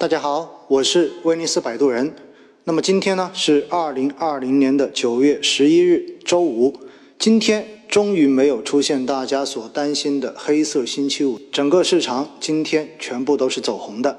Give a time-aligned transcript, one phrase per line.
[0.00, 2.14] 大家好，我是威尼斯摆渡人。
[2.62, 6.72] 那么今天呢是二零二零年的九月十一日，周五。
[7.18, 14.16] 今天终于没有出现大家所担心的黑色星期五，整个市场今天全部都是走红的。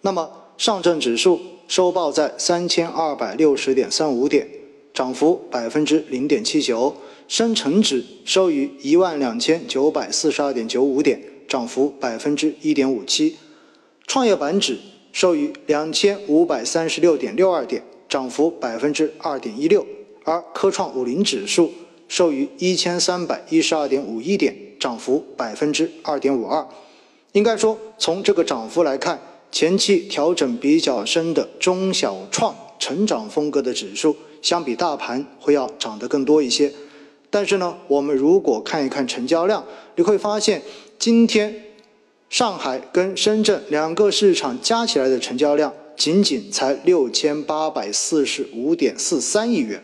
[0.00, 4.48] 那么上证指数收报在三千二百六十点三五点，
[4.92, 6.96] 涨幅百分之零点七九；
[7.28, 13.36] 深成指收于一万两千九百四十二点九五点，涨幅百分之一点五七；
[14.08, 14.76] 创业板指
[15.12, 19.82] 收于两千五百三十六点六二点，涨幅百分之二点一六；
[20.24, 21.72] 而科创五零指数
[22.06, 26.66] 收于一千三百一十二点五一点，涨幅百分之二点五二。
[27.32, 36.72] 应该说，从这个涨幅来看，前期调整比较深的中小创成长风格的指数，相比大盘会要涨得更多一些。
[37.30, 39.64] 但是呢，我们如果看一看成交量，
[39.96, 40.62] 你会发现
[40.98, 41.64] 今天。
[42.30, 49.82] 上海跟深圳两个市场加起来的成交量仅仅才六千八百四十五点四三亿元，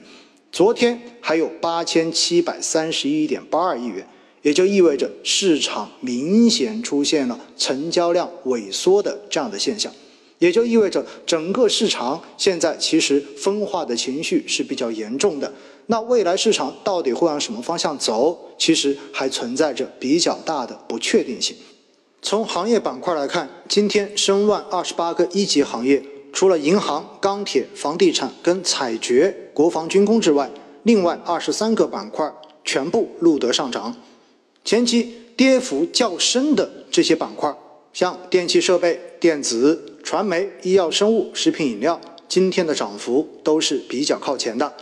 [0.52, 4.06] 昨天还有八千七百三十一点八二亿元，
[4.42, 9.92] 也就意味着市场明显出现了成交量萎缩的这样的现象，
[10.38, 15.52] 也就意味着整个市场现在其实分化的情绪是比较严重的。
[15.86, 21.56] 那未来市场到底会往什么方向走，其实还存在着比较大的不确定性。
[22.22, 30.50] 从行业板块来看，今天申万二十八个一级行业，除了银行、钢铁、房地产跟采掘、国防军工之外，
[30.82, 32.32] 另外二十三个板块
[32.64, 33.94] 全部录得上涨。
[34.64, 37.54] 前期跌幅较深的这些板块，
[37.92, 44.72] 像电气设备、电子、传媒、医药生物、食品饮料，今天的涨幅都是比较靠前的。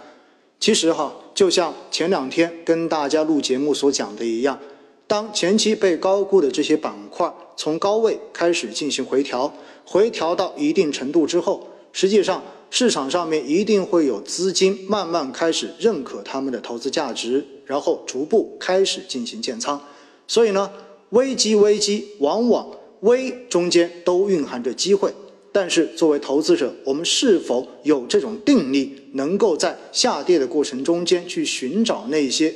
[0.59, 4.59] 其实哈，就像前两天跟大家录节目所讲的一样。
[5.06, 9.52] 当前期被高估的这些板块从高位开始进行回调，
[9.84, 19.81] 回调到一定程度之后，实际上市场上面一定会有资金慢慢开始认可他们的投资价值，然后逐步开始进行建仓。
[20.26, 20.70] 所以呢，
[21.10, 22.66] 危机危机往往
[23.00, 25.12] 危中间都蕴含着机会，
[25.53, 32.53] 但是作为投资者，我们是否有这种定力，能够在下跌的过程中间去寻找那些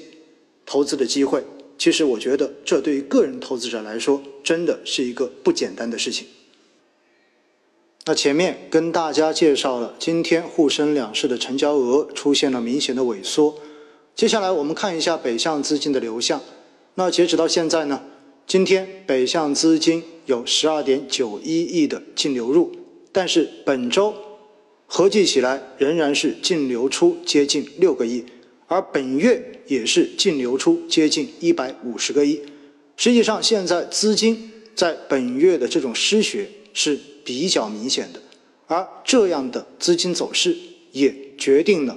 [0.64, 1.44] 投资的机会？
[1.78, 6.26] 其实我觉得，这对于个人投资者来说，真的是一个不简单的事情。
[8.04, 13.54] 那前面跟大家介绍了，今天沪深两市的成交额出现了明显的萎缩。
[14.16, 16.40] 接下来我们看一下北向资金的流向。
[16.94, 18.02] 那截止到现在呢，
[18.46, 22.72] 今天北向资金有十二点九一亿的净流入，
[23.12, 24.14] 但是本周
[24.86, 28.24] 合计起来仍然是净流出接近六个亿。
[28.68, 32.40] 而本月也是净流出接近一百五十个亿，
[32.96, 38.20] 实际上现在资金在本月的这种失血是比较明显的，
[38.66, 40.56] 而这样的资金走势
[40.92, 41.96] 也决定了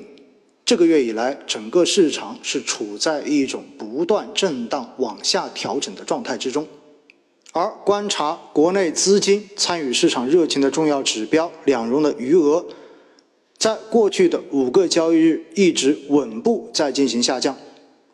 [0.64, 6.66] 这个月以来整个市场是处在一种不断震荡往下调整的状态之中，
[7.52, 12.66] 而观察国内资金参与市场热情的重要指标两融的余额。
[13.62, 17.56] 在过去的五个交易日一直稳步在进行下降，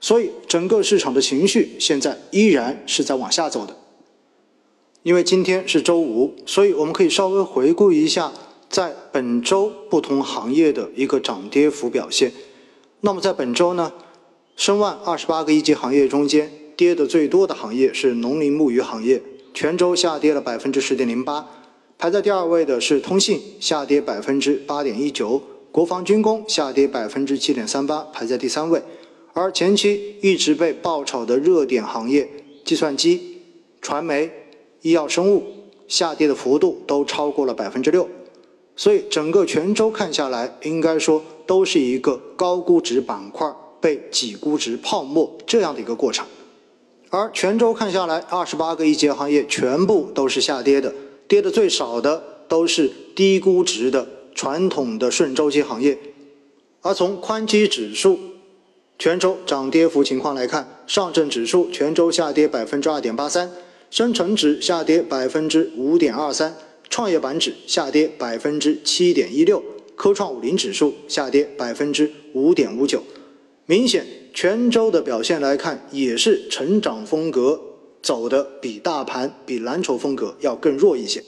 [0.02, 3.74] 所以整个市场的情绪现在依然是在往下走的。
[5.04, 8.34] 因为今天是周五，所以我们可以稍微回顾一下
[8.68, 12.34] 在本周不同行业的一个涨跌幅表现。
[13.00, 13.94] 那么在本周呢，
[14.58, 19.22] 申万二十八个一级行业中间跌的最多的行业是农林牧渔行业，
[19.54, 21.48] 全周下跌了百分之十点零八。
[22.00, 25.42] 排在第二位的是通信，下跌百分之八点一九；
[25.72, 28.84] 国防军工下跌百分之七点三八，排在第三位。
[29.34, 32.30] 而前期一直被爆炒的热点行业，
[32.64, 33.42] 计算机、
[33.82, 34.32] 传媒、
[34.84, 35.44] 医药生物，
[35.88, 38.08] 下跌的幅度都超过了百分之六。
[38.76, 46.24] 所以整个全周看下来，应该说都是一个高估值板块被挤估值泡沫这样的一个过程。
[47.10, 50.94] 而全周看下来，二十八个一级行业全部都是下跌的。
[51.28, 55.98] 跌的最少的都是低估值的传统的顺周期行业，
[56.82, 58.20] 而从宽基指数
[58.98, 63.52] 全周涨跌幅情况来看，上证指数全周下跌百分之二点八三，
[63.92, 66.56] 深成指下跌百分之五点二三，
[66.90, 69.64] 创业板指下跌百分之七点一六，
[69.96, 73.04] 科创五零指数下跌百分之五点五九，
[73.66, 77.62] 明显全周的表现来看，也是成长风格。
[78.08, 81.22] 走的比大盘、比蓝筹风格要更弱一些。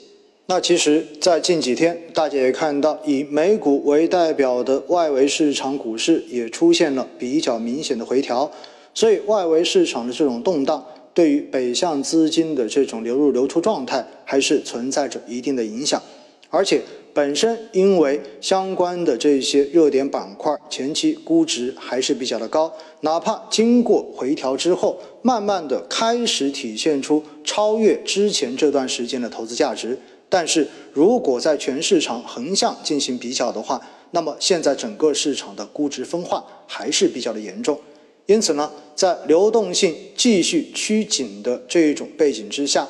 [0.46, 8.50] 那其实，在近几天，大家也看到，以美股为代表的外围市场股市也出现了比较明显的回调。
[8.94, 16.02] 所以，外围市场的这种动荡，对于北向资金的这种流入流出状态，还是存在着一定的影响。
[16.50, 16.82] 而且
[17.14, 29.98] 本身因为相关的这些热点板块前期估值还是比较的高，哪怕经过回调之后，慢慢的开始体现出超越之前这段时间的投资价值。
[30.30, 37.80] 但是如果在全市场横向进行比较的话，那么现在整个市场的估值分化还是比较的严重。
[38.28, 42.88] 因此呢，在流动性继续趋紧的这一种背景之下，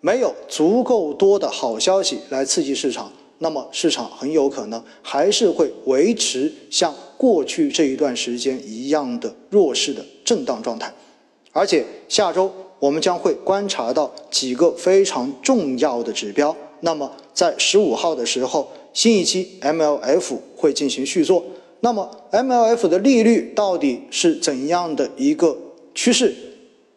[0.00, 10.92] 没有足够多的好消息来刺激市场，那么市场很有可能还是会维持像过去这一段时间一样的弱势的震荡状态。
[11.52, 16.54] 而且下周我们将会观察到几个非常重要的指标。
[16.80, 21.44] 那么在十五号的时候，新一期 MLF 会进行续作。
[21.80, 25.56] 那么 MLF 的利率到底是怎样的一个
[25.94, 26.34] 趋势？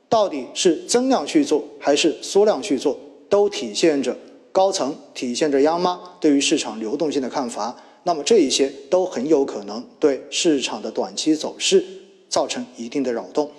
[0.10, 2.98] 到底是增量去做还是缩量去做？
[3.30, 4.18] 都体现着
[4.60, 7.74] 高层、体现着央妈对于市场流动性的看法。
[8.04, 11.82] 那么这一些都很有可能对市场的短期走势
[12.28, 13.50] 造成一定的扰动。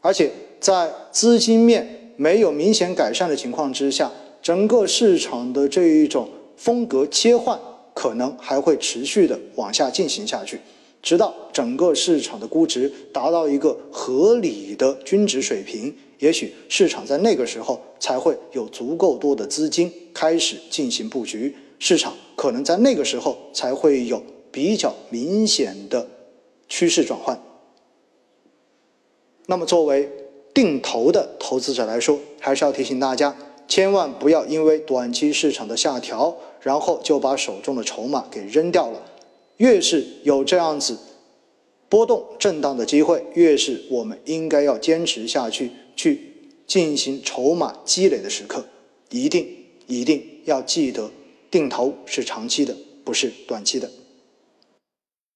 [0.00, 0.30] 而且
[0.60, 4.08] 在资金面没有明显改善的情况之下，
[4.40, 7.58] 整个市场的这一种风格切换
[7.92, 10.60] 可能还会持续的往下进行下去。
[11.04, 26.08] 直到整个市场的估值达到一个合理的均值水平，也许市场在那个时候才会有足够多的资金开始进行布局，市场可能在那个时候才会有比较明显的
[26.70, 27.38] 趋势转换。
[29.44, 30.10] 那么，作为
[30.54, 33.36] 定投的投资者来说，还是要提醒大家，
[33.68, 39.02] 千万不要因为短期市场的下调，然后就把手中的筹码给扔掉了。
[39.58, 40.98] 越是有这样子
[41.88, 46.20] 波动震荡的机会，越是我们应该要坚持下去，去
[46.66, 48.66] 进行筹码积累的时刻。
[49.10, 49.46] 一定
[49.86, 51.10] 一定要记得，
[51.50, 53.90] 定投是长期的，不是短期的。